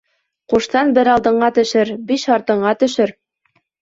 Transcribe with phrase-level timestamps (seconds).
[0.53, 3.15] Ҡуштан бер алдыңа төшөр, биш артыңа төшөр.